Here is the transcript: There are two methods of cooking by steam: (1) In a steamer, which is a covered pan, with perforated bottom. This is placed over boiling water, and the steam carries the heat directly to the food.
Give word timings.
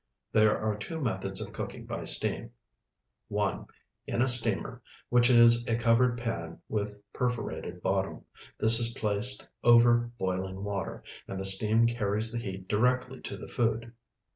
There 0.31 0.57
are 0.59 0.75
two 0.77 0.99
methods 0.99 1.39
of 1.41 1.53
cooking 1.53 1.85
by 1.85 2.05
steam: 2.05 2.49
(1) 3.27 3.67
In 4.07 4.23
a 4.23 4.27
steamer, 4.27 4.81
which 5.09 5.29
is 5.29 5.67
a 5.67 5.75
covered 5.75 6.17
pan, 6.17 6.59
with 6.67 6.97
perforated 7.13 7.83
bottom. 7.83 8.25
This 8.57 8.79
is 8.79 8.95
placed 8.95 9.47
over 9.63 10.11
boiling 10.17 10.63
water, 10.63 11.03
and 11.27 11.39
the 11.39 11.45
steam 11.45 11.85
carries 11.85 12.31
the 12.31 12.39
heat 12.39 12.67
directly 12.67 13.21
to 13.21 13.37
the 13.37 13.47
food. 13.47 13.93